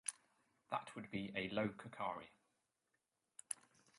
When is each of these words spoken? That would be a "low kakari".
That 0.71 0.95
would 0.95 1.11
be 1.11 1.31
a 1.35 1.49
"low 1.49 1.67
kakari". 1.69 2.29